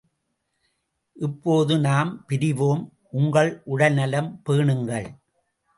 இப்போது 1.13 1.77
நாம் 1.79 2.25
பிரிவோம், 2.27 2.83
உங்கள் 3.11 3.61
உடல் 3.65 3.93
நலம் 3.93 4.41
பேணுங்கள். 4.49 5.07